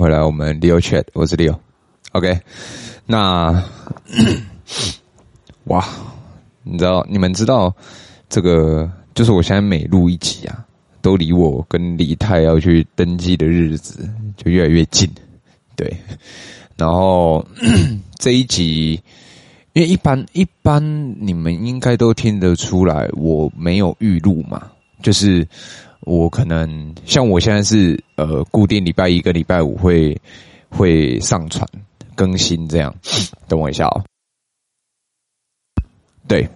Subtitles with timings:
[0.00, 1.58] 回来，我们 Leo Chat，我是 Leo。
[2.12, 2.40] OK，
[3.04, 3.62] 那
[5.64, 5.86] 哇，
[6.62, 7.76] 你知道，你们知道
[8.30, 10.64] 这个，就是我现在每录一集啊，
[11.02, 14.08] 都离我跟李太要去登记的日子
[14.38, 15.06] 就越来越近。
[15.76, 15.94] 对，
[16.78, 17.46] 然后
[18.18, 18.98] 这一集，
[19.74, 20.82] 因为一般一般
[21.20, 24.72] 你们应该都听得出来，我没有预录嘛，
[25.02, 25.46] 就是。
[26.02, 30.18] 我可能像我现在是呃固定礼拜一跟礼拜五会
[30.70, 31.68] 会上传
[32.14, 32.94] 更新这样，
[33.46, 34.02] 等我一下哦。
[36.26, 36.48] 对，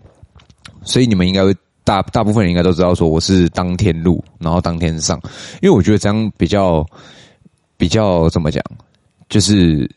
[0.83, 1.55] 所以你们应该会
[1.85, 5.21] 大大部分人应该都知道说我是当天录，然后当天上，
[5.61, 6.87] 因为我觉得这样比较
[7.77, 8.63] 比较怎么讲，
[9.29, 9.91] 就是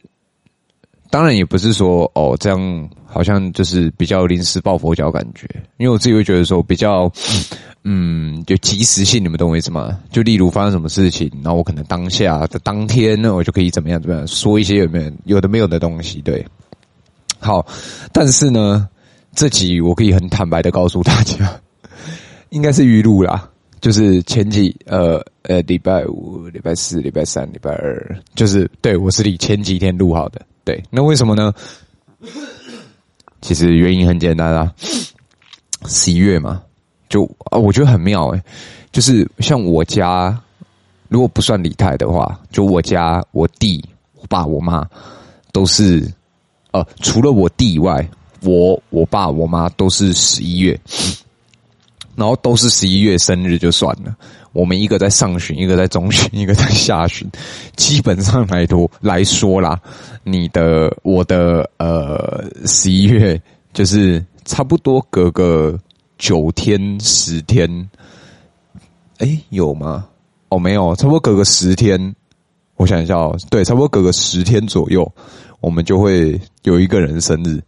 [1.10, 7.10] 当然也不是说哦这样好像就是比较临时抱佛脚感觉，因为我自己会觉得说比较。
[7.90, 9.98] 嗯就及时性，你们懂我意思吗？
[10.12, 16.46] 就例如发生什么事情，然后我可能当下的当天呢，我就可以怎么样怎么样说一些有没有有的没有的东西，对。
[17.40, 17.66] 好，
[18.12, 18.90] 但是呢，
[19.34, 21.62] 这集我可以很坦白的告诉大家，
[22.50, 23.50] 应该是预录啦，
[23.80, 30.84] 就是前几呃呃礼拜五、礼拜四、礼拜三、礼拜二，就是对我是你前几天录好的，对。
[30.90, 31.54] 那为什么呢？
[33.40, 34.74] 其实原因很简单啊，
[35.86, 36.62] 十一月嘛。
[37.10, 38.42] 就啊，我觉得很妙诶，
[38.92, 40.38] 就是像我家，
[41.08, 43.84] 如果不算李太的话，就我家我弟、
[44.16, 44.86] 我爸、我妈
[45.54, 46.06] 都是，
[46.72, 48.06] 呃，除了我弟以外，
[48.44, 50.78] 我、我爸、我妈都是十一月，
[52.16, 54.14] 然后都是十一月生日就算了。
[54.52, 57.30] 我们一个在上旬，一个在中旬，一个在下旬，
[57.76, 59.80] 基本上来说来说啦，
[60.24, 63.40] 你的我的呃十一月
[63.72, 65.80] 就是差不多隔个。
[66.18, 67.90] 九天十天，
[69.20, 70.08] 哎，有吗？
[70.50, 72.16] 哦，没有，差不多隔个十天。
[72.76, 75.12] 我想一下哦，对，差不多隔个十天左右，
[75.62, 77.62] 我们就会有一个人生日。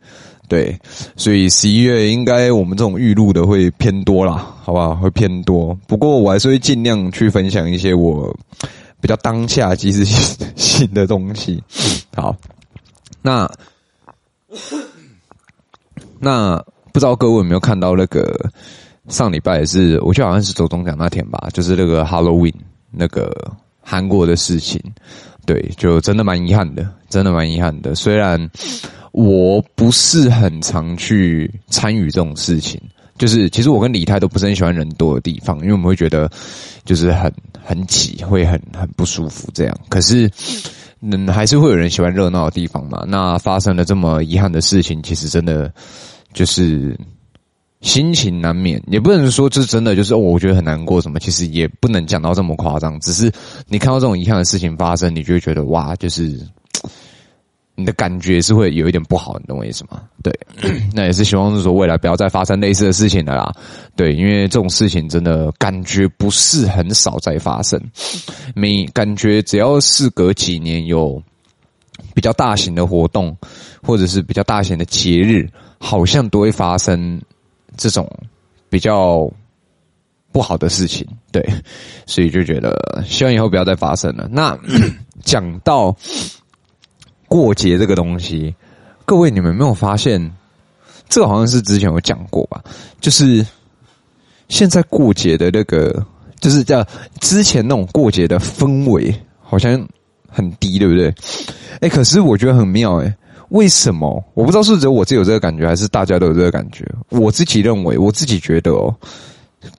[0.48, 0.80] 对，
[1.16, 4.96] 所以十一月应该我们这种预录的会偏多啦，好不好？
[4.96, 5.78] 会偏多。
[5.88, 8.36] 不过我还是会尽量去分享一些我
[9.00, 10.04] 比较当下即时
[10.56, 11.64] 性的东西。
[12.16, 12.36] 好，
[13.22, 13.52] 那
[16.20, 16.64] 那。
[16.91, 18.50] 不知道各位有没有看到那个
[19.07, 22.53] 上礼拜也是，我记得好像是走中奖那天吧，就是那个 Halloween
[22.91, 23.31] 那个
[23.81, 24.79] 韩国的事情，
[25.45, 27.95] 对，就真的蛮遗憾的，真的蛮遗憾的。
[27.95, 28.50] 虽然
[29.11, 32.79] 我不是很常去参与这种事情，
[33.17, 36.29] 就是其实我跟李太都不是很喜欢人多的地方，因为我们会觉得
[36.85, 37.33] 就是很
[37.66, 39.75] 很挤，会很很不舒服这样。
[39.89, 40.29] 可是，
[41.01, 43.06] 嗯，还是会有人喜欢热闹的地方嘛。
[43.07, 45.73] 那发生了这么遗憾的事情，其实真的。
[46.39, 46.97] 就是
[47.81, 52.97] 心情难免，也不能说这真的就是我觉得很难过什么，其实也不能讲到这么夸张。
[53.01, 53.29] 只是
[53.67, 56.39] 你看到这种遗憾的事情发生，你就会觉得哇，就是
[57.75, 60.03] 你的感觉是会有一点不好，你懂我意思吗？
[60.23, 60.33] 对，
[60.95, 63.53] 那也是希望是说未来不要再发生类似的事情了啦。
[63.97, 67.77] 对，因为这种事情真的感觉不是很少再发生，
[68.56, 71.21] 每感觉只要事隔几年有
[72.13, 73.35] 比较大型的活动，
[73.83, 75.45] 或者是比较大型的节日。
[75.79, 77.19] 好像都会发生
[77.78, 78.07] 这种
[78.69, 79.31] 比较
[80.31, 81.41] 不好的事情，对，
[82.06, 84.28] 所以就觉得希望以后不要再发生了。
[84.31, 84.56] 那
[85.23, 85.95] 讲到
[87.28, 88.53] 过节这个东西，
[89.06, 90.31] 各位你们有没有发现，
[91.07, 92.63] 这个好像是之前有讲过吧？
[93.00, 93.45] 就是
[94.50, 96.06] 现在过节的那个，
[96.39, 96.85] 就是叫
[97.19, 99.88] 之前那种过节的氛围，好像
[100.28, 101.13] 很低，对不对？
[101.81, 103.16] 哎，可是我觉得很妙，哎。
[103.50, 104.24] 为什么？
[104.34, 106.86] 我不知道是不是只有我自己有这个感觉，还是大家都有这个感觉。
[107.10, 108.96] 我自己认为，我自己觉得哦，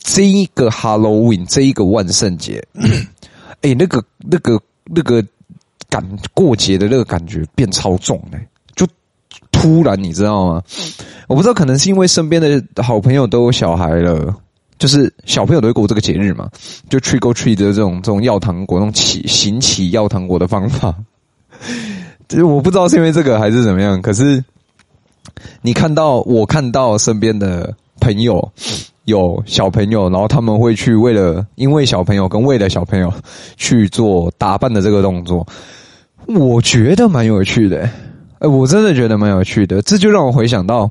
[0.01, 2.63] 这一个 Halloween，这一个万圣节，
[3.63, 5.25] 哎，那个、那个、那个
[5.89, 8.39] 感过节的那个感觉变超重嘞，
[8.75, 8.87] 就
[9.53, 10.63] 突然你知道吗？
[11.28, 14.34] 我不知道，可能是因为身边的好朋友都有小孩了，
[14.78, 16.51] 就是小朋友都会过这个节日嘛，
[16.89, 20.93] 就 trick or treat 的这种这种要糖果，那种起行乞要糖果的方法。
[22.30, 24.44] 其实我不知道是因为这个还是怎么样，可是
[25.62, 28.53] 你看到我看到身边的朋友
[29.04, 33.12] 有小朋友，然后他们会去为了因为小朋友跟为了小朋友
[33.56, 35.44] 去做打扮的这个动作，
[36.28, 37.91] 我觉得蛮有趣的。
[38.38, 40.88] 哎，我真的觉得蛮有趣的，这就让我回想到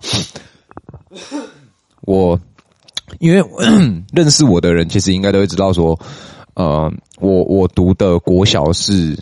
[2.02, 2.38] 我，
[3.20, 3.42] 因为
[4.12, 5.98] 认识我的人其实应该都会知道说，
[6.56, 6.92] 呃，
[7.22, 9.18] 我我读的国小是。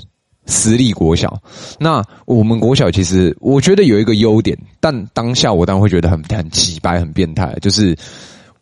[0.48, 1.40] 私立国小，
[1.78, 7.96] 那我们国小其实我觉得有一个优点，但当下我当然会觉得很很奇葩、很变态，就是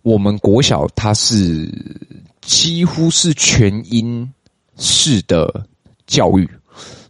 [0.02, 1.72] 我们国小它是
[2.42, 4.30] 几乎是全英
[4.78, 5.66] 式的
[6.08, 6.50] 教育。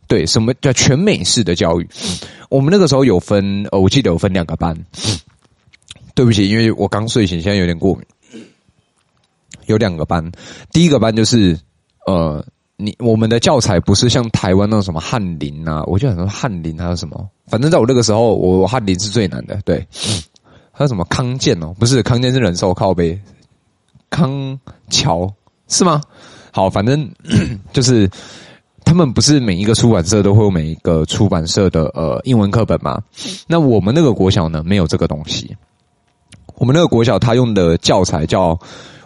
[0.08, 1.90] 对，什么叫全美式的教育？
[2.50, 4.78] 我们那个时候有分，呃，我记得有分两个班。
[6.14, 8.06] 对不起，因为我刚睡醒，现在有点过敏。
[9.66, 10.32] 有两个班，
[10.72, 11.60] 第一个班就是，
[12.06, 12.46] 呃，
[12.78, 19.60] 你我们的教材不是像台湾那种什么翰林啊，我就想说翰林还有什么，反正在我那个时候，我翰林是最难的。
[19.66, 19.86] 对，
[20.72, 23.20] 还有什么康健哦，不是康健是人寿靠背，
[24.10, 25.32] 康桥
[25.68, 26.02] 是吗？
[26.52, 27.10] 好，反正
[27.74, 28.10] 就是。
[28.88, 33.02] 他们不是每一个出版社都会有每一个出版社的呃英文课本吗？
[33.48, 35.58] 那我们那个国小呢，没有这个东西。
[36.58, 38.56] 我们那个国小他用的教材叫，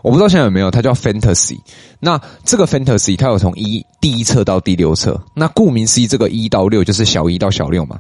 [0.02, 1.58] 我不知道现在有没有，它叫 Fantasy。
[2.00, 5.22] 那这个 Fantasy 它有从一第一册到第六册。
[5.34, 8.00] 那顾名思义，这个一到六就是小一到小六嘛。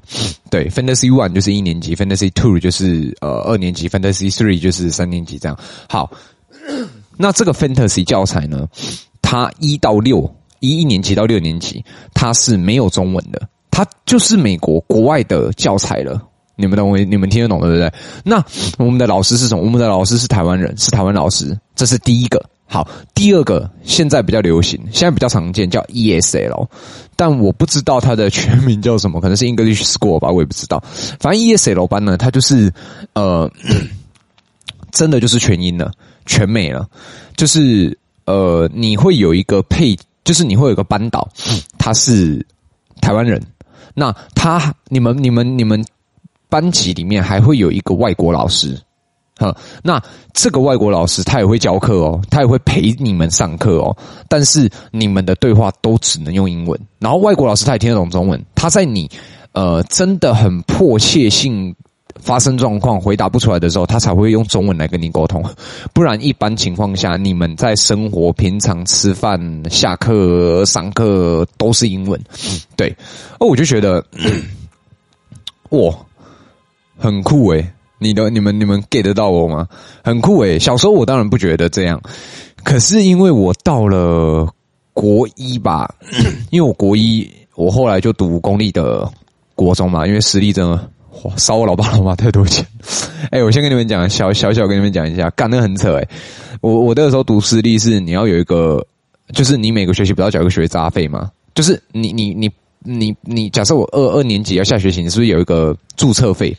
[0.49, 5.57] 对，Fantasy One 就是一年级，Fantasy Two 就是呃二年级，Fantasy Three 就是三年级这样。
[5.89, 6.11] 好，
[7.17, 8.67] 那这个 Fantasy 教材呢，
[9.21, 10.33] 它一到六。
[10.61, 16.21] 一一年级到六年级，它是没有中文的，它就是美国国外的教材了。
[16.59, 16.97] 你们懂我？
[16.97, 17.91] 你们听得懂对不对？
[18.23, 18.43] 那
[18.77, 19.63] 我们的老师是什么？
[19.63, 21.57] 我们的老师是台湾人，是台湾老师。
[21.75, 22.43] 这是第一个。
[22.67, 26.67] 好，第二个现在比较流行，现在比较常见叫 ESL，
[27.15, 30.83] 但我不知道它的全名叫什么，可能是 English School 吧，我也不知道。
[31.19, 32.71] 反正 ESL 班呢，它就是
[33.13, 33.49] 呃，
[34.91, 35.91] 真的就是全英了，
[36.25, 36.87] 全美了，
[37.35, 39.97] 就是呃，你会有一个配。
[40.25, 41.27] 就是你会有一个班导，
[41.79, 42.45] 他是
[43.01, 43.41] 台湾人，
[43.95, 45.83] 那他你们你们你们
[46.49, 48.79] 班级里面还会有一个外国老师，
[49.37, 50.01] 哈，那
[50.33, 53.95] 这个外国老师他也会教课哦，他也会陪你们上课哦，
[54.27, 59.09] 但是你们的对话都只能用英文，然后外国老师他也听得懂中文，他在你
[59.53, 61.75] 呃真的很迫切性。
[62.21, 65.41] 发生状况回答不出来的时候，他才会用中文来跟你沟通。
[65.93, 72.21] 不然，一般情况下，你们在生活、平常吃饭、下课、上课都是英文。
[72.75, 72.93] 对，
[73.39, 74.03] 哦，我就觉得，
[75.69, 75.95] 哇，
[76.99, 77.67] 很酷诶！
[77.97, 79.67] 你的、你们、你们 get 得到我吗？
[80.03, 80.59] 很酷诶！
[80.59, 81.99] 小时候我当然不觉得这样，
[82.63, 84.47] 可是因为我到了
[84.93, 85.89] 国一吧，
[86.51, 89.09] 因为我国一，我后来就读公立的
[89.55, 90.89] 国中嘛，因为实力真的。
[91.23, 92.65] 哇，烧我老爸老妈太多钱！
[93.31, 96.09] 哎、我先跟你们讲，小小小跟你们讲一下，干得很扯哎、欸！
[96.61, 98.85] 我我那个时候读私立是你要有一个，
[99.33, 102.49] 就是你每个学期不要缴一个学杂费嘛，就是你你你
[102.83, 106.55] 你你，假设我二二年级要下学期，你是不是有一个注册费？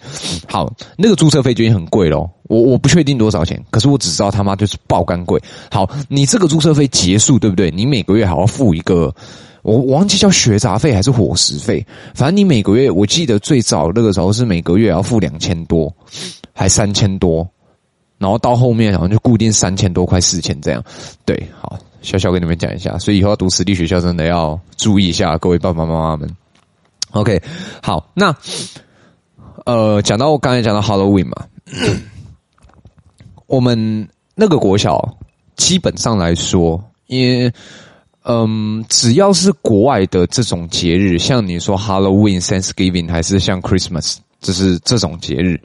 [0.47, 2.31] 好，那个注册费就已经很贵咯。
[2.45, 5.41] 我我不确定多少钱，可是我只知道他妈就是爆肝贵。
[5.71, 7.71] 好，你这个注册费结束对不对？
[7.71, 9.15] 你每个月还要付一个。
[9.63, 15.95] 我我忘记叫学杂费还是伙食费，反正你每个月，我记得最早那个时候是每个月要付两千多，
[16.55, 17.47] 还三千多，
[18.17, 20.83] 然后到后面好像就固定三千多块四千这样。
[21.27, 26.29] 对，好，小小跟你们讲一下，所以以后要读私立学校真的要注意一下，各位爸爸妈妈们。
[27.13, 27.43] OK，
[27.83, 28.35] 好，那
[29.67, 31.47] 呃，讲到我刚才讲到 Halloween 嘛，
[33.47, 35.19] 我们那个国小
[35.57, 37.53] 基本上来说，因为
[38.23, 45.61] 嗯，只要是国外的这种节日，像你说 Halloween、Thanksgiving，还是像 Christmas，就是这种节日，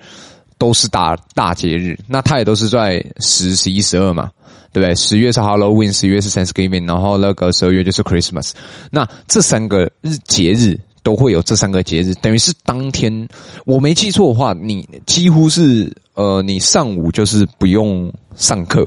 [0.57, 1.99] 都是大大节日。
[2.07, 4.31] 那它也都是在十、十一、十二嘛，
[4.75, 4.93] 对不对？
[4.93, 8.51] 十月是 Halloween，十一月是 Thanksgiving，然后那个十二月就是 Christmas。
[8.91, 13.25] 那这三个日节日都会有这三个节日，等于是当天，
[13.65, 18.85] 我没记错的话，你几乎是呃，你上午就是不用上课。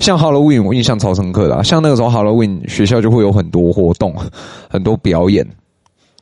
[0.00, 4.12] 像 Halloween，我印象超深刻的啊，像那个时候 Halloween 学校就会有很多活动，
[4.68, 5.46] 很多表演，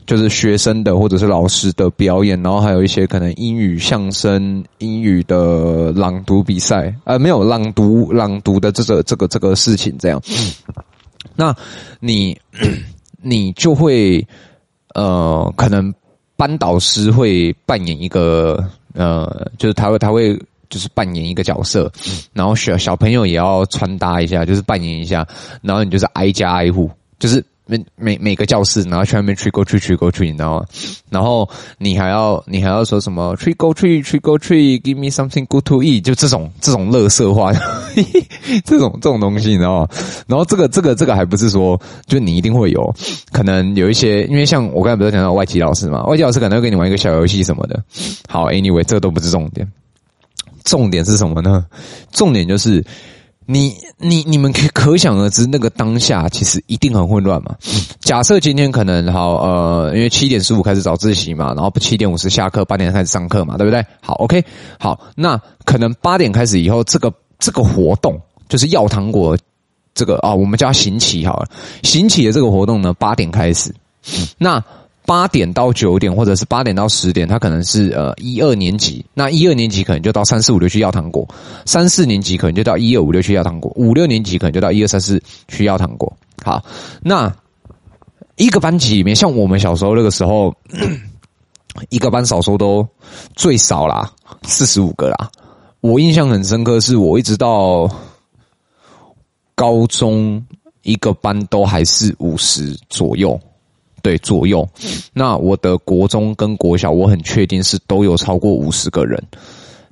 [0.06, 10.20] 就是学生的或者是老师的表演，然后还有一些可能英语相声、英语的朗读比赛，呃，没有朗读朗读的这个这个这个事情这样。
[11.36, 11.54] 那
[12.00, 12.38] 你
[13.22, 14.26] 你就会
[14.94, 15.94] 呃，可能
[16.36, 18.64] 班导师会扮演一个
[18.94, 20.38] 呃，就是他会他会。
[20.70, 21.90] 就是扮演一个角色，
[22.32, 25.26] 然后小小朋友也要穿搭一下，就是扮演一下，
[25.62, 26.88] 然后你就是挨家挨户，
[27.18, 30.66] 就是每每每个教室，然后去外面 trick or treat trick or treat，你知道吗？
[31.08, 31.48] 然后
[31.78, 37.52] 你还要你还要说什么 trick or treat trick or treat，give me something good to eat，就这种这种乐色话，
[38.64, 39.88] 这种 这种东西，你知道吗？
[40.26, 42.94] 然后这个这个这个还不是说，就你一定会有，
[43.30, 47.80] 可能有一些，因为像我刚才不是讲到外籍老师嘛，外籍老师可能会跟你玩一个小游戏什么的。
[48.28, 49.70] 好，anyway，这都不是重点。
[50.64, 51.64] 重点是什么呢？
[52.12, 52.84] 重点就是
[53.52, 57.56] 你你你们可可想而知，那个当下其实一定很混乱嘛。
[57.98, 63.84] 假设今天可能好呃，因为七点十五开始早自习嘛，然后七点五十下课，八点开始上课嘛，对不对？
[64.00, 64.44] 好，OK，
[64.78, 69.36] 好，那可能八点开始以后，这个这个活动就是要糖果
[69.94, 71.48] 这个啊，我们叫它行乞好了。
[71.82, 73.74] 行乞的这个活动呢，八点开始，
[74.38, 74.62] 那
[75.10, 79.04] 八点到九点，或者是八点到十点，他可能是呃一二年级。
[79.12, 81.26] 那一二年级可能就到三四五六去要糖果，
[81.66, 86.16] 三四年级可能就到一二五六去要糖果，五六年级可能就到一二三四去要糖果。
[86.44, 86.64] 好，
[87.02, 87.34] 那
[88.36, 90.54] 一个班级里面，像我们小时候那个时候，
[91.90, 92.86] 一个班少说都
[93.34, 94.08] 最少啦，
[94.44, 95.28] 四十五个啦。
[95.80, 97.90] 我印象很深刻，是我一直到
[99.56, 100.40] 高中，
[100.82, 103.36] 一个班都还是五十左右。
[104.02, 104.68] 对，左右。
[105.12, 109.22] 那我的国中跟国小，我很确定是都有超过五十个人。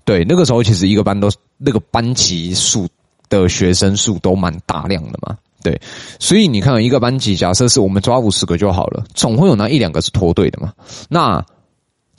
[0.04, 2.88] 对，那个时候其实一个班都那个班级数
[3.28, 5.36] 的学生数都蛮大量的嘛。
[5.62, 5.78] 对，
[6.18, 10.72] 所以你看一个班级，假设是我们抓五十个就好了，总会有那一两个是脱队的嘛。
[11.08, 11.44] 那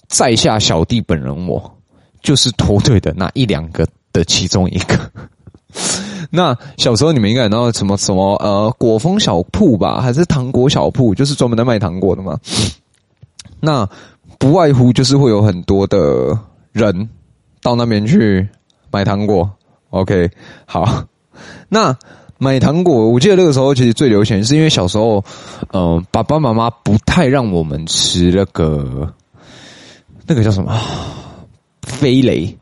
[0.07, 1.77] 在下小弟本人，我
[2.21, 4.99] 就是脱队的那一两个的其中一个。
[6.31, 12.37] 那小时候你们应该知道什么什么呃果风小铺吧，还是糖果小铺，就是专门在卖糖果的嘛。
[13.59, 13.87] 那
[14.37, 16.37] 不外乎就是会有很多的
[16.71, 17.09] 人
[17.61, 18.47] 到那边去
[18.91, 19.49] 买糖果。
[19.89, 20.29] OK，
[20.65, 21.03] 好，
[21.67, 21.95] 那
[22.37, 25.23] 买糖果，我记得那个时候其实最流行，是因为小时候，
[25.71, 29.13] 呃，爸爸妈妈不太让我们吃那个
[30.25, 30.79] 那个叫什么
[31.81, 32.55] 飞雷。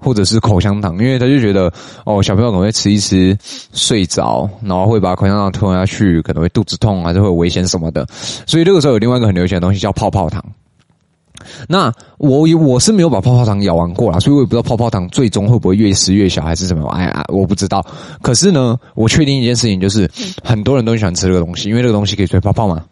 [0.00, 1.72] 或者是口香糖，因为他就觉得
[2.04, 3.36] 哦，小朋友可能会吃一吃
[3.72, 8.06] 睡着，然后会把口香糖吞下去，可能会肚子痛，还是会有危险什么的。
[8.46, 10.44] 所以这个时候有另外一个很流行的东西叫泡泡糖。
[11.68, 16.86] 那我我是没有把泡泡糖咬完过啦，所以我也不知道泡泡糖最终会不会越吃越小，还是什么？
[16.88, 17.84] 哎呀，我不知道。
[18.20, 20.10] 可是呢，我确定一件事情，就是
[20.44, 22.84] 很多人都喜欢吃这个东西，因为这个东西可以吹泡泡嘛。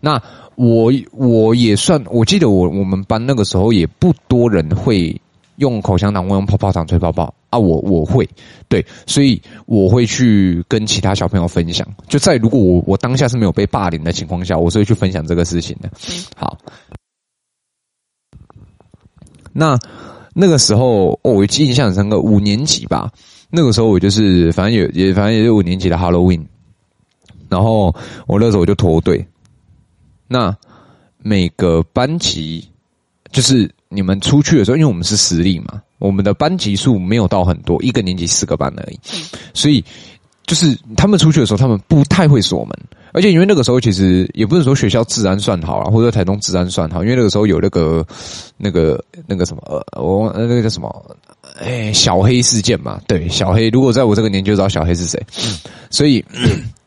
[0.00, 0.20] 那
[0.56, 5.18] 我我也算，我记得我我们班那个时候也不多人会。
[5.56, 7.58] 用口香糖，我用泡泡糖吹泡泡啊！
[7.58, 8.28] 我我会
[8.68, 11.86] 对，所以我会去跟其他小朋友分享。
[12.08, 15.90] 就在如果我我当下是没有被霸凌的情况下，我是会去分享这个事情的。
[16.34, 16.56] 好，
[19.52, 19.78] 那
[20.34, 23.12] 那个时候哦，我记印象很深刻，五年级吧。
[23.50, 26.46] 那个时候我就是反正也也反正也是五年级的 Halloween，
[27.50, 27.94] 然后
[28.26, 29.26] 我那时候我就脱队。
[30.26, 30.56] 那
[31.18, 32.66] 每个班级
[33.30, 33.70] 就是。
[33.92, 38.98] 你们出去的时候，因为我们是私立嘛，我们的班级数没有到很多，一个年级四个班而已，
[39.54, 39.84] 所以
[40.46, 42.70] 就是他们出去的时候，他们不太会锁门，
[43.12, 48.04] 而且因为那个时候其实也不是说学校治安算好啊，或者台东治安算好，因为那个时候有那个
[48.56, 51.16] 那个那个什么呃，我那个叫什么
[51.60, 55.20] 哎小黑事件嘛，对小黑，如果在我这个年纪就知道小黑是谁，
[55.90, 56.24] 所以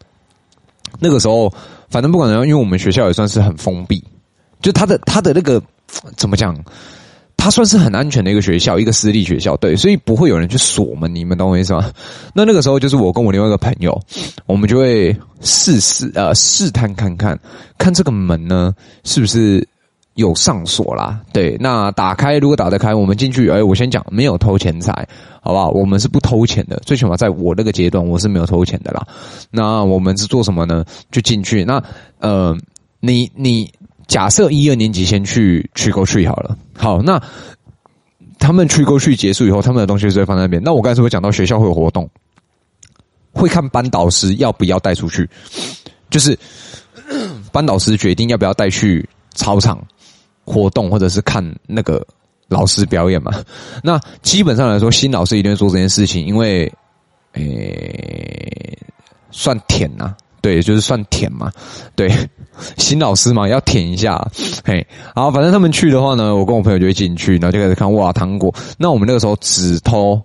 [0.99, 1.53] 那个时候
[1.89, 4.03] 反正不管怎样，因为我们学校也算是很封闭，
[4.61, 5.61] 就他的他的那个
[6.17, 6.55] 怎么讲？
[7.45, 11.91] 它算是很安全的一个学校，一个私立学校，对，所以不会有人去锁门，你们懂我意思吗？
[12.33, 14.01] 那那个时候就是我跟我另外一个朋友，
[14.47, 17.39] 我们就会试试呃试探看看，
[17.77, 18.73] 看这个门呢
[19.03, 19.63] 是不是
[20.15, 21.21] 有上锁啦？
[21.31, 23.47] 对，那打开如果打得开，我们进去。
[23.51, 25.07] 哎，我先讲没有偷钱财，
[25.39, 25.69] 好不好？
[25.69, 29.05] 我们是不偷钱的，最起码在我那个阶段我是没有偷钱的啦。
[29.51, 30.83] 那我们是做什么呢？
[31.11, 31.63] 就进去。
[31.63, 31.79] 那
[32.17, 32.57] 呃，
[33.01, 33.71] 你你。
[34.07, 37.21] 假设一二年级先去 trick or treat 好了，好，那
[38.37, 40.61] 他们 trick or treat 结束以后，他们的东西就会放在那边。
[40.63, 42.09] 那我刚才是不是讲到学校会有活动，
[43.31, 45.27] 会看班导师要不要带出去，
[46.09, 46.37] 就是
[47.51, 49.83] 班导师决定要不要带去操场
[50.45, 52.05] 活动，或者是看那个
[52.47, 53.31] 老师表演嘛。
[53.83, 56.71] 那基本上来说，新老师一定会做这件事情，因为
[57.33, 58.77] 诶、
[59.31, 61.51] 算甜呐、对，就是算舔嘛，
[61.95, 62.07] 对，
[62.77, 64.29] 新老师嘛，要舔一下，
[64.63, 64.85] 嘿，
[65.15, 68.53] 然后反正他们去的话呢，我跟我朋友就会进去，然后就开始看哇糖果。
[68.77, 70.21] 那我们那个时候只偷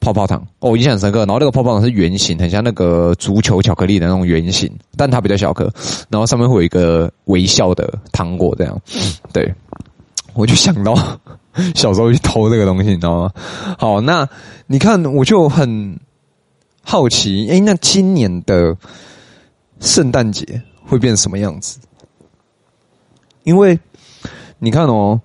[0.00, 1.20] 泡泡糖，哦，印象深刻。
[1.20, 5.72] 然后那个泡泡糖是圆形，很像那个足球巧克力的那种圆形，但它比较小颗，
[6.08, 8.76] 然后上面会有一个微笑的糖果，这样。
[9.32, 9.54] 对，
[10.32, 10.96] 我就想到
[11.76, 13.30] 小时候去偷这个东西，你知道吗？
[13.78, 14.28] 好，那
[14.66, 15.96] 你看，我就很
[16.82, 18.76] 好奇，哎，那今年的。
[19.84, 21.78] 圣诞节会变什么样子？
[23.42, 23.78] 因为
[24.58, 25.20] 你看哦，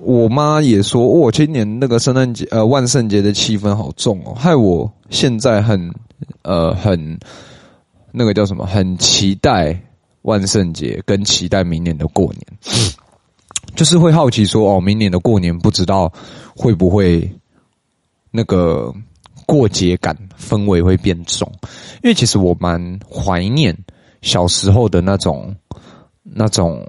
[0.00, 5.94] 我妈也说，我、哦、今年那个圣诞节呃万圣节的气氛好重哦，害我现在很
[6.42, 7.16] 呃很
[8.10, 9.80] 那个叫什么，很期待
[10.22, 12.44] 万圣节，跟期待明年的过年，
[13.76, 16.12] 就是会好奇说哦，明年的过年不知道
[16.56, 17.32] 会不会
[18.32, 18.92] 那个。
[19.46, 21.50] 过节感氛围会变重，
[22.02, 23.76] 因为其实我蛮怀念
[24.22, 25.54] 小时候的那种
[26.22, 26.86] 那种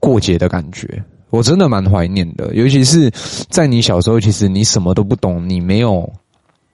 [0.00, 2.54] 过节的感觉，我真的蛮怀念的。
[2.54, 3.10] 尤其是
[3.48, 6.10] 在你小时候，其实你什么都不懂，你没有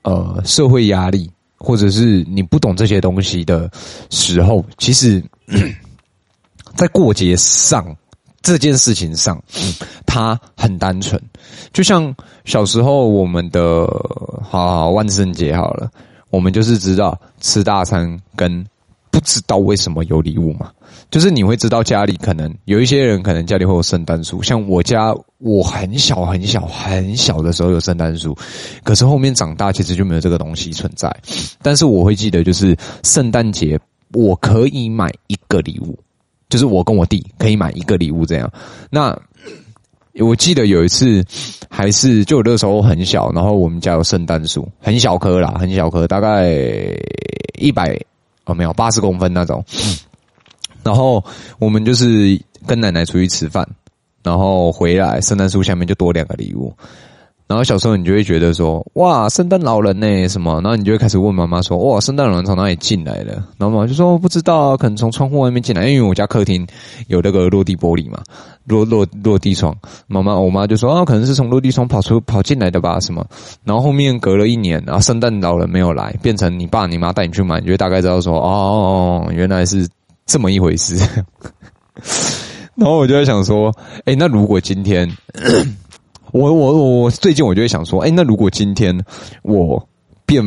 [0.03, 3.69] 呃社会压力，或者是你不懂这些东西的
[4.09, 5.23] 时候，其实
[6.75, 7.95] 在过节上
[8.41, 9.41] 这件事情上，
[10.05, 11.21] 他很单纯。
[11.73, 12.13] 就像
[12.45, 13.85] 小时候我们的
[14.41, 15.89] 好好万圣节好了，
[16.29, 18.65] 我们就是知道吃大餐跟
[19.11, 20.71] 不知道为什么有礼物嘛。
[21.11, 24.43] 就是你会知道家里可能有一些人，可能家里会有圣诞树。
[24.43, 28.37] 像我家，我很小很小很小的时候有圣诞树，
[28.83, 31.11] 可是后面长大其实就没有这个东西存在。
[31.63, 33.79] 但是我会记得，就是圣诞节
[34.13, 35.97] 我可以买一个礼物，
[36.49, 38.51] 就是我跟我弟可以买一个礼物这样。
[38.89, 39.17] 那
[40.15, 41.23] 我记得有一次，
[41.69, 46.51] 还是就那时候很小，然后我们家有圣诞树，很小棵啦，很小棵，大概
[47.57, 47.97] 一百
[48.45, 49.63] 哦没有八十公分那种。
[50.83, 51.23] 然后
[51.59, 53.65] 我们就是跟奶奶出去吃饭，
[54.23, 56.73] 然后回来，圣诞树下面就多两个礼物。
[57.49, 60.29] 然后小时候你就会觉得说，哇，圣诞老人呢？
[60.29, 60.61] 什么？
[60.61, 63.33] 然后你就会开始问妈妈说，哇，圣诞老人从哪里进来的？
[63.57, 66.65] 然后妈妈就说不知道，可能从窗户外面进来，因为我家客厅
[67.07, 68.21] 有那个落地玻璃嘛，
[68.65, 69.75] 落落落地窗。
[70.07, 72.99] 妈妈，我妈就说啊，可能是从落地窗跑出跑进来的吧？
[72.99, 73.25] 什么？
[73.63, 79.87] 然后后面隔了一年，然后圣诞老人没有来，变成你爸你妈带你去买，你就大概知道说，哦，原来是。
[80.31, 80.95] 这么一回事，
[82.75, 83.75] 然后我就在想说，
[84.05, 85.11] 哎，那如果今天，
[86.31, 88.97] 我我我最近我就会想说，哎，那如果今天
[89.41, 89.87] 我
[90.25, 90.43] 变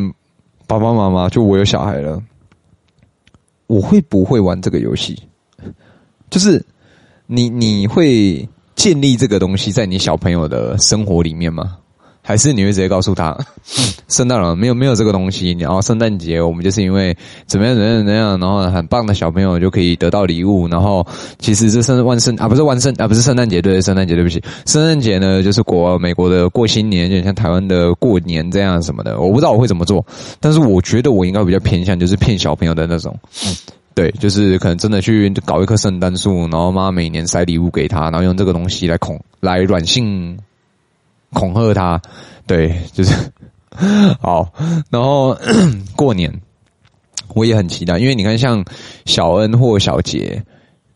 [0.65, 2.21] 爸爸妈妈，就我有小孩了，
[3.67, 5.21] 我会不会玩这个游戏？
[6.29, 6.63] 就是
[7.27, 11.77] 你你会建立这个东西在你小朋友的生活里面吗？
[12.25, 13.37] 还是你会直接告诉他，
[14.07, 17.15] 圣诞老人没有没有这个东西，然后圣诞节我们就是因为
[17.45, 21.05] 怎么样怎么样怎么样，然后很棒的小朋友就可以得到礼物，然后
[21.37, 30.05] 其实这圣万圣啊不是万圣啊不是圣诞节，对圣诞节对不起，圣诞节呢就是国美国的过新年，就像台湾的过年这样什么的，我不知道我会怎么做，
[30.39, 33.13] 但是我觉得我应该比较偏向就是骗小朋友的那种，
[33.93, 40.37] 对，就是可能真的去搞一棵圣诞树，然后妈每年塞礼物给他，然后用这个东西来恐来软性。
[41.33, 42.01] 恐吓他，
[42.47, 43.13] 对，就是
[44.21, 44.53] 好。
[44.89, 45.37] 然后
[45.95, 46.31] 过年，
[47.33, 48.63] 我也很期待，因为你看，像
[49.05, 50.43] 小恩或小杰，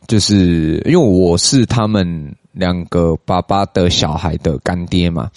[0.08, 5.30] 就是因为我是他们两个爸爸的小孩的干爹嘛。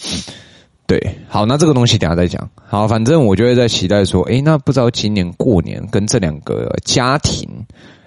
[0.87, 2.51] 对，好，那这个东西等下再讲。
[2.67, 7.49] 好，反正我就会在期待说，诶，那不知道今年过年跟这两个家庭，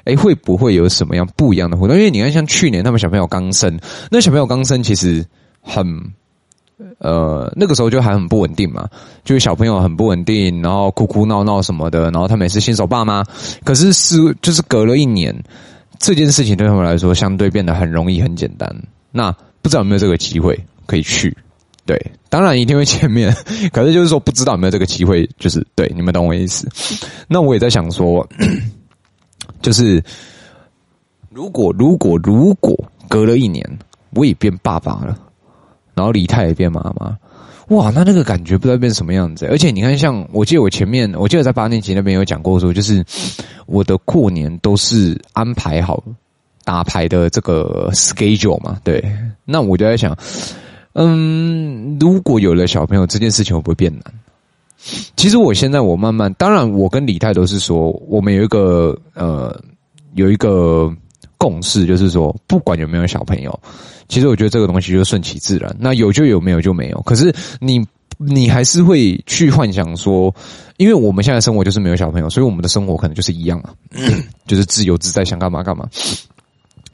[0.03, 1.95] 诶，会不会有什么样不一样的活动？
[1.95, 3.79] 因为你看，像去年他们小朋友刚生，
[4.11, 5.25] 那小朋友刚生其实
[5.61, 6.13] 很。
[6.99, 8.89] 呃，那个时候就还很不稳定嘛，
[9.23, 13.23] 就是小朋友很不稳定，然后哭哭闹闹什么的，然后他们也是新手爸妈。
[13.63, 15.35] 可是是就是隔了一年，
[15.99, 18.69] 这件事情对他们来说相对变得很容易、很简单。
[19.11, 19.31] 那
[19.61, 21.35] 不知道有没有这个机会可以去？
[21.85, 23.35] 对，当然一定会见面，
[23.71, 26.67] 可是就是说不知道有没有这个机会，就是对，你们懂我意思。
[27.27, 28.25] 那我也在想说，
[29.61, 30.01] 就是
[31.29, 32.73] 如果如果如果
[33.09, 33.63] 隔了一年，
[34.11, 35.17] 我也变爸爸了。
[35.95, 37.17] 然后李太也变妈妈，
[37.69, 39.45] 哇，那那个感觉不知道变什么样子。
[39.47, 43.03] 而且你看，像我记得我前面，我记得在八年级那边有讲过说，就是
[43.65, 46.03] 我的过年都是安排好
[46.63, 48.79] 打牌的这个 schedule 嘛。
[48.83, 49.03] 对，
[49.45, 50.17] 那我就在想，
[50.93, 54.03] 嗯，如果有了小朋友，这件事情会不会变难？
[55.15, 59.57] 其实我现在我慢慢，当然我跟李太都是说，我们有一个呃
[60.15, 60.93] 有一个
[61.37, 63.57] 共识，就是说不管有没有小朋友。
[64.07, 67.01] 其实我觉得这个东西就顺其自然，那有就有，没有就没有。
[67.01, 67.85] 可是你
[68.17, 70.33] 你还是会去幻想说，
[70.77, 73.73] 因为我们现在生活就是没有小朋友，所以我们的生活可能就是一样啊，
[74.45, 75.89] 就是自由自在，想干嘛干嘛。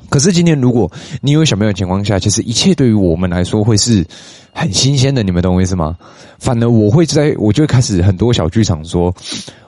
[0.09, 0.91] 可是今天如果
[1.21, 4.03] 你有小朋友的情况下，其实一切对于我们来说会是
[4.51, 5.95] 很新鲜的，你们懂我意思吗？
[6.39, 9.13] 反而我会在，我就会开始很多小剧场说，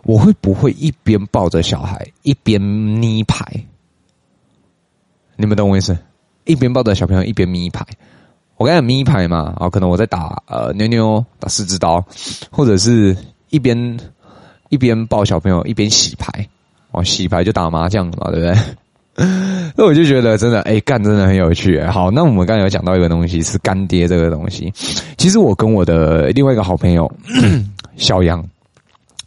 [0.04, 2.60] 我会不会一边抱着小孩一边
[3.00, 3.46] 捏牌？
[5.36, 5.96] 你们懂我意思？
[6.46, 7.86] 一边抱着小朋友一边咪牌，
[8.58, 12.04] 我跟你讲咪牌嘛，啊，可能我在打呃妞妞打四只刀，
[12.50, 13.16] 或者是
[13.50, 14.00] 一边
[14.70, 16.48] 一边抱小朋友一边洗牌，
[16.92, 18.56] 哦，洗牌就打麻将嘛，对不对？
[19.76, 21.82] 那我就觉得真的，哎，干真的很有趣。
[21.84, 24.72] 好，那我们刚才有讲到一个东西是干爹这个东西，
[25.18, 27.12] 其实我跟我的另外一个好朋友
[27.98, 28.44] 小杨，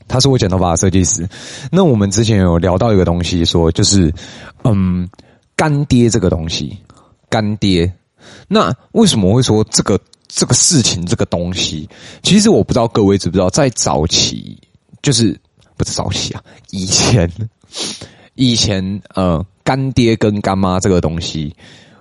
[0.09, 1.29] 他是我剪头发的设计师，
[1.71, 4.13] 那我们之前有聊到一个东西，说就是
[4.65, 5.09] 嗯
[5.55, 6.77] 干爹这个东西。
[7.35, 7.93] 干爹，
[8.47, 11.89] 那为什么会说这个这个事情这个东西？
[12.23, 14.57] 其实我不知道各位知不知道，在早期
[15.03, 15.37] 就是
[15.77, 17.29] 不是早期啊，以前
[18.37, 21.53] 以前呃，干爹跟干妈这个东西，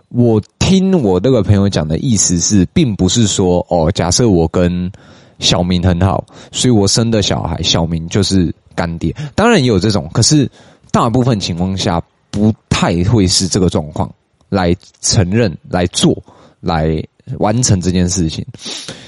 [0.10, 4.92] 我听我那个朋友讲的意思是，并不是说哦，假设我跟
[5.40, 9.12] 小明很好，所以我生的小孩小明就是干爹。
[9.34, 10.48] 当然也有这种，可是
[10.92, 12.54] 大部分情况下不。
[12.84, 14.14] 太会是这个状况
[14.54, 16.16] 来承认、来做、
[16.62, 17.04] 来
[17.40, 18.46] 完成这件事情。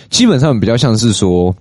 [0.09, 1.55] 基本上比较像是说，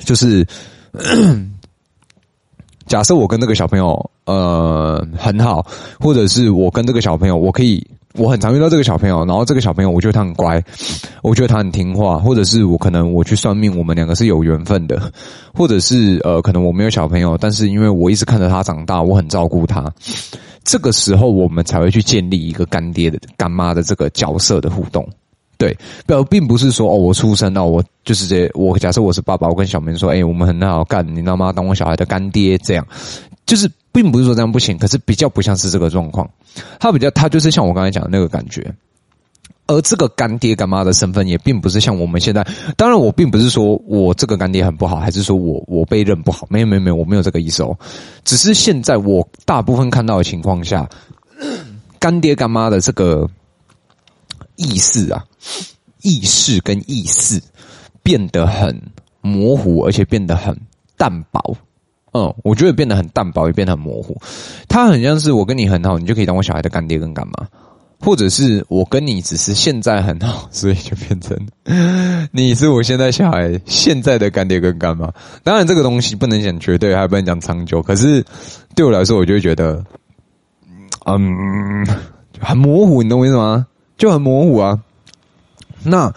[0.00, 0.46] 就是
[2.86, 5.64] 假设我跟这个小朋友呃很好，
[6.00, 7.86] 或者是我跟这个小朋友，我可以。
[8.14, 10.60] 我很常遇到这个小朋友，然后这个小朋友我觉得他很乖，
[11.22, 15.12] 我觉得他很听话，或者是我可能我去算命，我们两个是有缘分的，
[15.54, 19.92] 或者是呃，可能我没有小朋友，但是因为我一直看着他长大，我很照顾他，
[20.68, 25.08] 这个时候我们才会去建立一个干爹的干妈的这个角色的互动，
[25.56, 25.74] 对，
[26.06, 31.50] 并并不是说哦，我出生了，我就是这，我假设我是爸爸，我跟小明说，哎，我们很好干，你知道吗？
[31.52, 32.86] 当我小孩的干爹，这样
[33.46, 33.70] 就是。
[33.90, 36.28] 并不是说这样不行，可是比较不像是这个状况。
[36.78, 38.72] 他比较，他就是像我刚才讲的那个感觉。
[39.68, 42.44] 而这个干爹干妈的身份也并不是像我们现在。
[42.76, 46.46] 当然，我并不是说我这个干爹很不好，还是说我我被认不好？
[46.50, 47.78] 没有没有没有，我没有这个意思哦。
[48.24, 50.88] 只是现在我大部分看到的情况下，
[52.00, 53.28] 干爹干妈的这个
[54.56, 55.24] 意识啊，
[56.02, 57.40] 意识跟意识
[58.02, 58.74] 变得很
[59.20, 60.58] 模糊，而且变得很
[60.96, 61.56] 淡薄。
[62.12, 64.18] 嗯，我觉得变得很淡薄，也变得很模糊。
[64.66, 67.46] 他很像是我跟你很好，你就可以当我小孩的干爹跟干妈，
[68.00, 71.36] 或者是我跟你只是现在很好，所以就变成
[72.32, 75.12] 你是我现在小孩现在的干爹跟干妈。
[75.42, 77.82] 当然，这个东西不能讲绝对，还不能讲长久。
[77.82, 78.24] 可是
[78.74, 79.84] 对我来说，我就会觉得，
[81.06, 81.86] 嗯，
[82.38, 83.66] 很模糊，你懂我意思吗？
[83.96, 84.78] 就很模糊啊。
[85.82, 86.12] 那。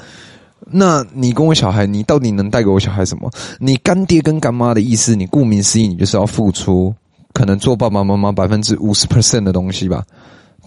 [0.74, 3.30] 那你跟我小孩，你到底能带给我小孩什么？
[3.60, 6.96] 你干爹跟干妈的意思，你顾名思义，你就是要付出，
[7.34, 10.06] 可能做爸爸妈妈百分之五十 percent 的东西吧，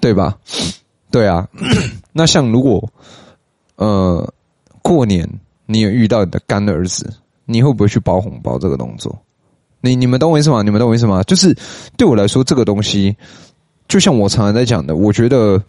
[0.03, 0.37] 对吧？
[1.15, 1.49] 对啊。
[2.13, 2.91] 那像如果，
[3.77, 4.35] 呃，
[4.83, 5.29] 过年
[5.67, 7.09] 你有遇到你的干儿子，
[7.45, 9.17] 你会不会去包红包这个动作？
[9.81, 10.63] 你你们懂我意思吗？
[10.63, 11.23] 你们懂我意思吗？
[11.23, 11.57] 就是
[11.97, 13.17] 对我来说，这个东西，
[13.87, 15.63] 就像我常常在讲的，我觉得，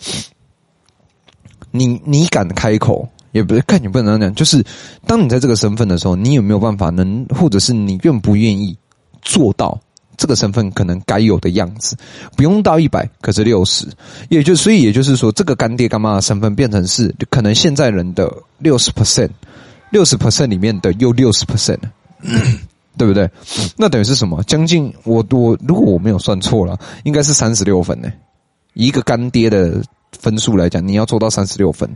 [1.69, 3.08] 你你敢开口。
[3.31, 4.65] 也不是看你不能这样讲，就是
[5.05, 8.73] 当你在这个身份的时候，你有没有办法能，或者是你愿不愿意
[9.21, 9.77] 做到
[10.17, 11.95] 这个身份可能该有的样子？
[12.36, 13.88] 不用到一百，可是六十，
[14.30, 19.30] 也就所以也就是说，这个干爹干妈的身份变成是可能现在人的六十 percent，
[19.89, 21.80] 六十 percent 里面的又六十 percent，
[22.97, 23.30] 对不对？
[23.78, 24.43] 那等于是什么？
[24.43, 28.12] 将近我我如果我没有算错了，应该是三十六分呢。
[28.73, 31.89] 一个干爹的分数来讲，你要做到三十六分。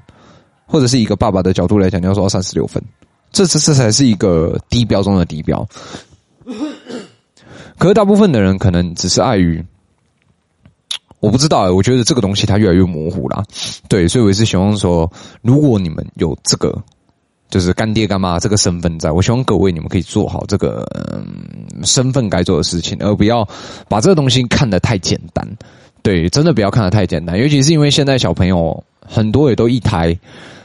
[0.72, 2.80] 或者是一个爸爸的角度来讲，你要做到三十六分，
[3.32, 5.68] 这这这才是一个低标中的低标。
[7.80, 9.65] 可是大部分的人可能只是碍于，
[11.20, 13.44] 我不知道，我觉得这个东西它越来越模糊了。
[13.88, 15.12] 对，所以我也是希望说，
[15.42, 16.84] 如果你们有这个，
[17.50, 23.48] 就是干爹干妈这个身份在，我希望各位你们可以做好这个嗯身份该做的事情，而不要
[23.88, 25.48] 把这个东西看得太简单。
[26.04, 30.20] 对，真的不要看得太简单，尤其是因为现在小朋友很多也都一胎。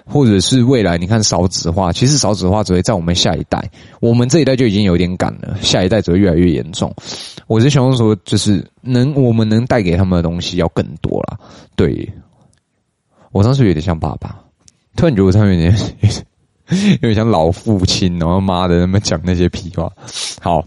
[0.06, 6.94] 或者是未来，你看少子化，其实少子化只会在我们下一代，我们这一代就已经有点赶了，下一代只会越来越严重。
[7.46, 11.38] 我是想说，就是能我们能带给他们的东西要更多了。
[11.74, 12.12] 对，
[13.32, 14.38] 我当时有点像爸爸，
[14.94, 15.76] 突然觉得我他们有点
[17.00, 19.90] 有点像老父亲，然后妈的那么讲那些屁话。
[20.40, 20.64] 好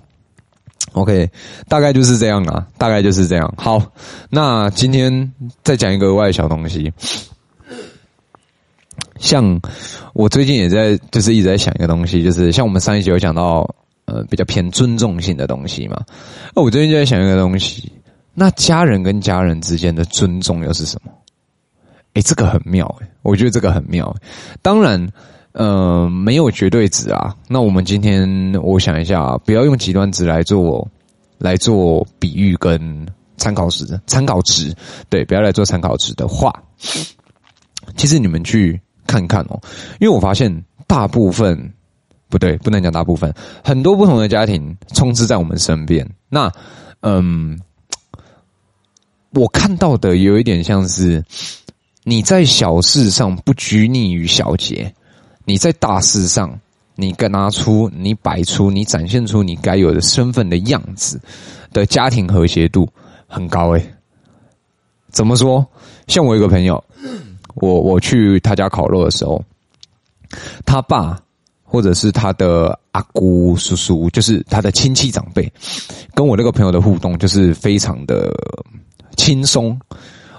[0.93, 1.29] ，OK，
[1.67, 3.53] 大概就是这样啊，大概就是这样。
[3.57, 3.81] 好，
[4.29, 5.31] 那今天
[5.63, 6.91] 再讲一个额外小东西。
[9.19, 9.59] 像
[10.13, 13.67] 我最近也在，就是一直在想一个东西，就是像我们上一集有讲到，
[14.05, 15.99] 呃，比较偏尊重性的东西嘛。
[16.55, 17.91] 那我最近就在想一个东西，
[18.33, 21.11] 那家人跟家人之间的尊重又是什么？
[22.13, 24.15] 诶，这个很妙诶，我觉得这个很妙。
[24.61, 25.07] 当然，
[25.51, 27.35] 呃，没有绝对值啊。
[27.47, 30.87] 那我们今天我想一下，不要用极端值来做
[31.37, 33.05] 来做比喻跟
[33.37, 34.73] 参考值，参考值，
[35.09, 36.53] 对，不要来做参考值的话，
[37.95, 38.79] 其实你们去。
[39.07, 39.59] 看看哦，
[39.99, 41.73] 因为我发现大部分
[42.29, 46.07] 不对，不能讲大部分，很多不同的家庭充斥在我们身边。
[46.29, 46.51] 那，
[47.01, 47.57] 嗯，
[49.31, 51.23] 我看到的有一点像是
[52.03, 54.93] 你在小事上不拘泥于小节，
[55.45, 56.59] 你在大事上
[56.95, 61.19] 你该拿出、你摆出、你展现出你该有的身份的样子
[61.71, 62.87] 的家庭和谐度
[63.25, 63.93] 很高诶。
[65.09, 65.65] 怎么说？
[66.07, 66.83] 像我一个朋友。
[67.57, 69.43] 我我去他家烤肉的时候，
[70.65, 71.17] 他爸
[71.63, 75.51] 或者是他的阿姑叔叔，就是他的亲戚长辈，
[76.13, 78.33] 跟我那个朋友的互动就是非常的
[79.15, 79.77] 轻松。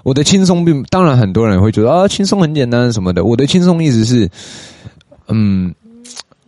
[0.03, 3.25] 我的轻松并当然很多人会觉得啊，轻松很简单什么的。
[3.25, 4.29] 我的轻松意思是，
[5.27, 5.75] 嗯，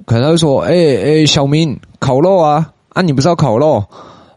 [0.06, 3.84] 可能他说，哎、哎、小明烤肉啊啊，你不是要烤肉？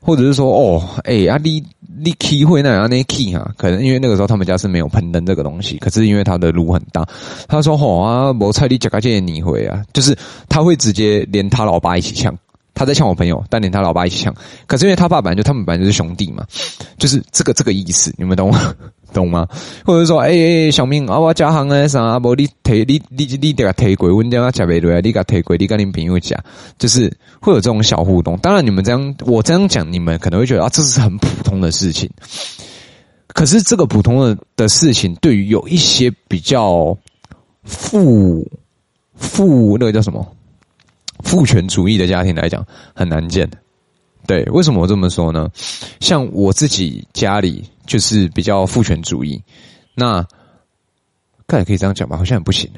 [0.03, 1.65] 或者是说，哦，哎、阿、啊、你
[1.97, 7.07] 你 key 会那样那 key 哈，可能因为那个时候他们家是没有喷灯这个东西，可是因为他的炉很大，
[7.49, 10.17] 他说吼啊，我菜你加个这你回啊，就是
[10.49, 12.37] 他会直接连他老爸一起呛。
[12.77, 14.35] 他在呛我朋友，但连他老爸一起呛。
[14.67, 16.45] 可是因为他爸本来就他们本来就是兄弟嘛，
[16.99, 18.75] 就是这个这个意思，你们懂吗？
[19.15, 19.49] 懂吗？
[19.87, 22.19] 或者说，哎、欸、哎，小明啊，我加行诶啥？
[22.19, 26.39] 无你提你你你得个提过，阮家食袂落啊，你个提过，你跟你朋友讲，
[26.79, 28.37] 就是会有这种小互动。
[28.39, 32.11] 当然，你们这样我这样讲，你们可能会觉得啊，这是很普通的事情。
[33.29, 36.95] 可是这个普通的的事情，对于有一些比较
[37.63, 38.47] 富
[39.15, 40.27] 富那个叫什么？
[41.23, 43.57] 父权主义的家庭来讲很难见的，
[44.27, 45.51] 对，为什么我这么说呢？
[46.01, 49.43] 像我自己家里就是比较父权主义，
[49.95, 50.27] 那
[51.47, 52.71] 看可以这样讲吧，好像也不行。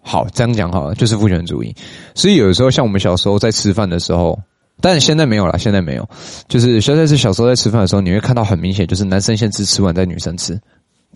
[0.00, 1.74] 好，这样讲好了，就是父权主义。
[2.14, 4.38] 所以有的时候，像我们小时候在吃饭的时候，
[4.80, 6.08] 但现在没有了，现在没有，
[6.48, 10.58] 就是现在是小时候在吃饭的时候，你会看到很明显，就是男生先吃，吃完再女生吃。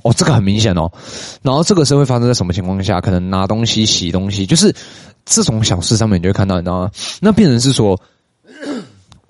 [0.02, 0.90] 哦，这个很明显哦。
[1.42, 3.00] 然后这个时候会发生在什么情况下？
[3.00, 4.74] 可能拿东西、洗东西，就是。
[5.26, 6.90] 这种小事上面，你就会看到，你知道吗？
[7.20, 8.00] 那变成是说，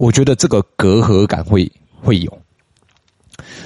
[0.01, 2.39] 我觉得这个隔阂感会会有。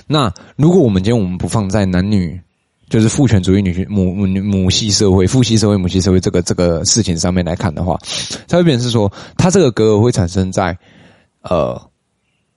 [0.05, 2.41] 那如果我们今天我们不放在男女，
[2.89, 7.97] 就是父权主义女性母母母系社会、父系社会、母系社会这个这个事情上面来看的话，
[8.49, 10.77] 它会变成是说，它这个隔阂会产生在，
[11.43, 11.81] 呃，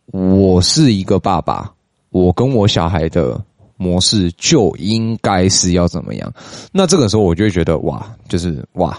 [0.07, 1.71] 我是一个爸爸，
[2.09, 3.39] 我跟我小孩的
[3.75, 6.33] 模式就应该是要怎么样？
[6.71, 8.97] 那这个时候我就会觉得，哇，就是哇。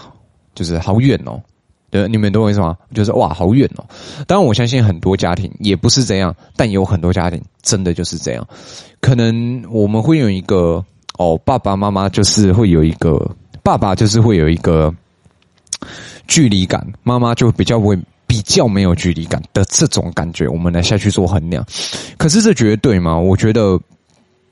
[0.55, 1.41] 就是好远哦，
[1.91, 2.77] 对，你们懂我意思吗？
[2.93, 3.85] 就是哇，好远哦。
[4.27, 8.47] 当然，我相信很多家庭也不是这样，但有很多家庭真的就是这样。
[9.01, 10.83] 可能我们会有一个
[11.17, 13.29] 哦，爸爸妈妈就是会有一个
[13.63, 14.93] 爸爸就是会有一个
[16.27, 17.97] 距离感，妈妈就比较会
[18.27, 20.47] 比较没有距离感的这种感觉。
[20.47, 21.65] 我们来下去做衡量，
[22.17, 23.17] 可是这绝对吗？
[23.17, 23.79] 我觉得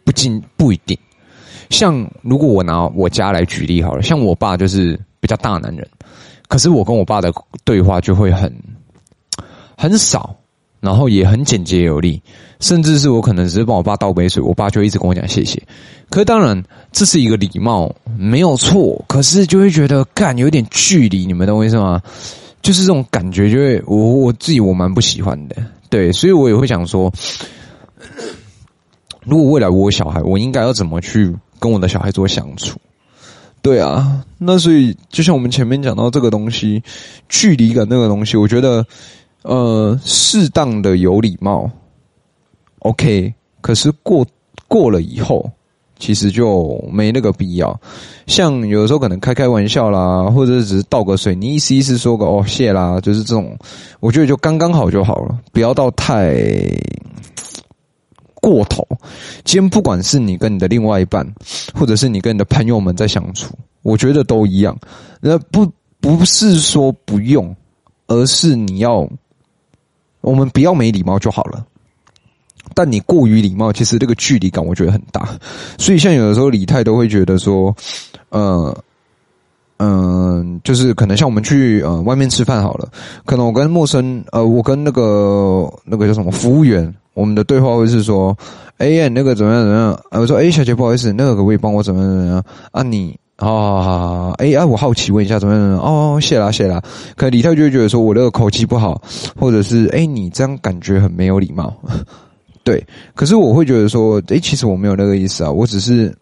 [0.04, 0.98] 不尽不一定。
[1.70, 5.88] 像如果我拿我家来举例好了，像我爸就是比较大男人。
[6.48, 7.32] 可是我跟我爸的
[7.64, 8.54] 对话就会很
[9.78, 10.36] 很少，
[10.80, 12.22] 然后也很简洁有力，
[12.60, 15.62] 甚至是我可能只是帮我爸倒杯水，我爸就一直跟我讲谢谢。
[16.10, 19.04] 可是当然这是一个礼貌，没有错。
[19.08, 22.02] 可是就会觉得干有点距离，你们懂我意思吗？
[22.62, 25.56] 就是这种感觉，就会我我自己我蛮不喜欢的。
[25.90, 27.12] 对，所以我也会想说，
[29.24, 32.80] 如果未来我有小孩，我应该要怎么去跟我的小孩做相处？
[33.62, 36.82] 对啊，那所以就像我们前面讲到这个东西，
[37.28, 38.86] 距离感那个东西，我觉得
[39.42, 41.70] 呃，适当的有礼貌
[42.80, 44.26] ，OK，可是过
[44.70, 45.52] 过了以后，
[46.00, 47.78] 其实就没那个必要。
[48.26, 53.58] 像有的时候可能开开玩笑啦，或者只是倒个水，你意思意思说个哦谢啦，就是这种，
[54.00, 56.34] 我觉得就刚刚好就好了，不要到太。
[58.50, 58.88] 过头，
[59.44, 61.28] 今天不管是你跟你的另外一半，
[61.74, 64.74] 或者是你跟你的朋友们在相处，我觉得都一样。
[65.20, 67.54] 那不不是说不用，
[68.08, 69.06] 而是你要，
[70.22, 71.66] 我们不要没礼貌就好了。
[72.74, 75.38] 但你过于礼貌，其实这个距离感我觉得很大。
[75.78, 77.76] 所以像有的时候李太都会觉得说，
[78.30, 78.74] 呃，
[79.80, 82.90] 嗯、就是可能像我们去呃外面吃饭好了，
[83.26, 86.96] 可能我跟陌生呃，我跟那个那个叫什么服务员。
[87.18, 88.38] 我们的对话会是说，
[88.78, 90.00] 哎呀，那个怎么样怎么样？
[90.12, 92.44] 我说，哎，小姐，不好意思，那个可不可以帮我怎么样怎么样？
[92.72, 95.84] 啊，你，好好好好，哎啊，我好奇问一下，怎么样怎么样？
[95.84, 96.80] 哦，谢啦谢啦。
[97.16, 99.02] 可能李太就会觉得说我那个口气不好，
[99.36, 101.76] 或者是哎，你这样感觉很没有礼貌。
[102.64, 106.16] 对，可是我会觉得说，哎，其实我没有那个意思啊，我只是，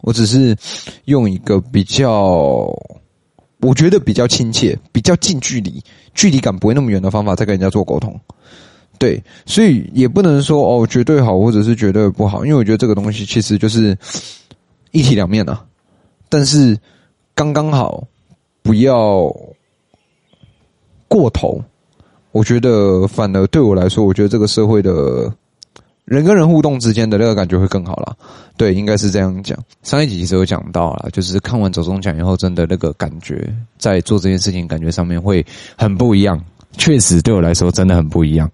[0.00, 0.56] 我只是
[1.04, 2.74] 用一个比较，
[3.60, 5.82] 我觉得比较亲切、比较近距离、
[6.14, 8.18] 距离感不会那么远的方法，在跟人家做沟通。
[9.04, 13.94] 对，所以也不能说哦绝对好，或者是绝对不好，因为我觉得这个东西其实就是
[14.92, 15.62] 一体两面啊。
[16.30, 16.74] 但是
[17.34, 18.02] 刚刚好，
[18.62, 19.30] 不要
[21.06, 21.62] 过头。
[22.32, 25.30] 我觉得反而对我来说，我觉得这个社会的
[26.06, 28.16] 人跟人互动之间的那个感觉会更好啦。
[28.56, 29.58] 对，应该是这样讲。
[29.82, 35.44] 上一集其实有讲到了，就是看完走钟奖以后，真的那个感觉在做这件事情感觉上面会
[35.76, 36.42] 很不一样。
[36.76, 38.50] 确实对我来说真的很不一样。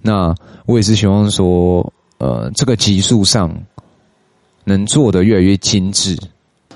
[0.00, 0.34] 那
[0.66, 3.52] 我也是希望说，呃，这个集数上
[4.64, 6.18] 能做得越来越精致。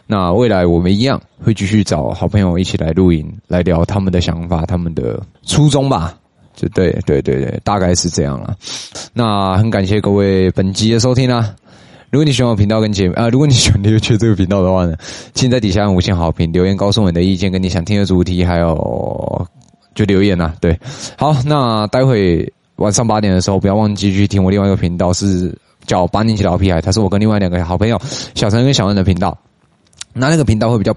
[0.07, 6.17] 那未来我们一样会继续找好朋友一起来录音，来聊他们的想法、他们的初衷吧。
[6.55, 8.57] 就对对对对，大概是这样了。
[9.13, 11.55] 那很感谢各位本集的收听啊！
[12.11, 14.95] 如果你喜欢我频道跟节目啊，如果你喜欢留缺这个频道的话呢，
[15.35, 19.47] 请在底下五星好评，留言告诉我你的意见，跟你想听的主题，还有。
[19.97, 20.79] 就留言呐，对，
[21.19, 25.53] 好，那待会晚上八点的时候，不要忘记去听我另外一个频道，是
[25.87, 28.01] 叫八年级老屁孩，他是我跟另外两个好朋友
[28.35, 29.37] 小陈跟小恩的频道。
[30.13, 30.95] 那那个频道会比较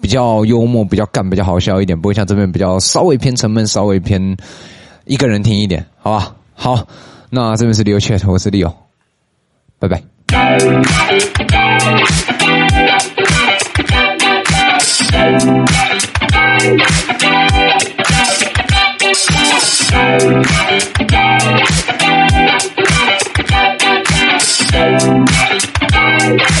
[0.00, 4.36] 比较幽默，比较干，比较好笑一点，不会像这边比较稍微偏沉闷，稍微偏
[5.04, 6.34] 一个人听一点，好吧？
[6.54, 6.86] 好，
[7.30, 8.72] 那这边是 Leo Chat，我是 Leo，
[9.78, 10.02] 拜拜。
[19.90, 20.46] Thank
[26.50, 26.59] you.